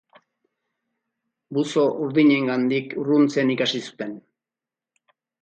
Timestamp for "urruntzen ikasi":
3.03-3.83